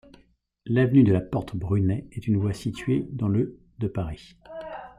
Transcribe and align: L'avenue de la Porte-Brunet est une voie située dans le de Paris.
L'avenue 0.65 1.03
de 1.03 1.13
la 1.13 1.21
Porte-Brunet 1.21 2.07
est 2.11 2.25
une 2.25 2.37
voie 2.37 2.53
située 2.53 3.07
dans 3.11 3.27
le 3.27 3.59
de 3.77 3.87
Paris. 3.87 4.35